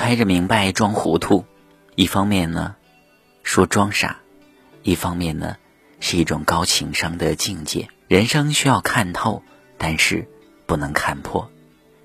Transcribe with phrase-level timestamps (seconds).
[0.00, 1.44] 揣着明白装糊涂，
[1.94, 2.74] 一方面呢
[3.42, 4.16] 说装傻，
[4.82, 5.58] 一方面呢
[6.00, 7.86] 是一种高情商的境界。
[8.08, 9.42] 人生需要看透，
[9.76, 10.26] 但是
[10.64, 11.50] 不能看破。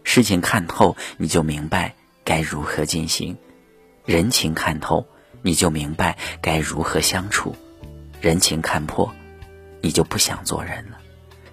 [0.04, 1.96] 事情看透，你就明白
[2.26, 3.38] 该如何进行；
[4.04, 5.08] 人情看透，
[5.42, 7.56] 你就明白该如何相处；
[8.20, 9.10] 人情看破，
[9.80, 10.98] 你就不想做人了。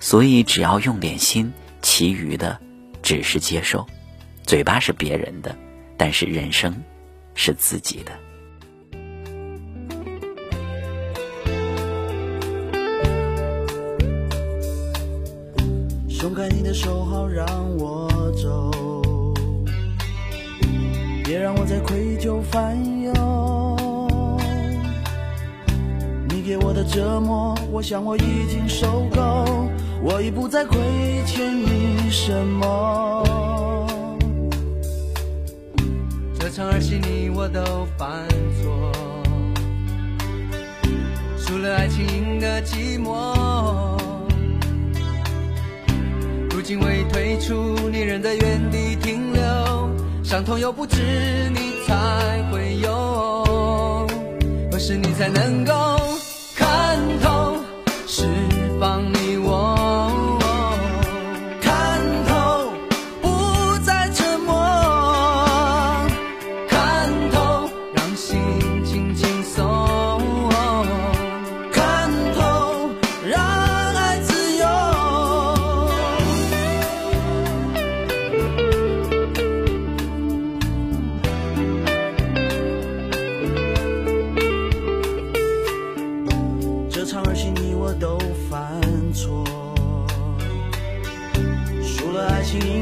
[0.01, 1.53] 所以，只要用点心，
[1.83, 2.61] 其余的
[3.01, 3.87] 只是接受。
[4.43, 5.57] 嘴巴是别人的，
[5.97, 6.75] 但是人生
[7.35, 8.13] 是自己的。
[16.09, 17.47] 松开你的手，好让
[17.77, 18.09] 我
[18.41, 18.71] 走，
[21.25, 23.13] 别让我再愧疚烦忧。
[26.29, 29.69] 你给我的折磨，我想我已经受够，
[30.01, 30.79] 我已不再亏
[31.27, 33.72] 欠你什么。
[36.71, 38.27] 儿戏你我都犯
[38.61, 38.93] 错，
[41.37, 43.99] 输了爱情，赢得寂寞。
[46.51, 49.91] 如今我已退出，你仍在原地停留，
[50.23, 50.97] 伤痛又不止
[51.51, 51.95] 你才
[52.51, 54.07] 会有，
[54.71, 55.92] 何时你才能够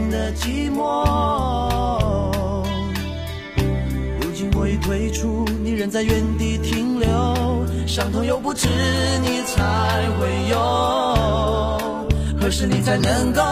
[0.08, 2.30] 的，寂寞。
[4.20, 7.08] 如今我已退出，你仍在原地停留，
[7.86, 8.68] 伤痛又不止
[9.22, 10.56] 你才会有，
[12.40, 13.42] 何时你才能够